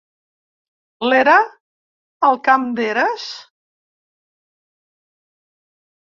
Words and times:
L'era, 1.07 1.33
el 2.29 2.39
camp 2.47 2.65
d'eres? 2.79 3.25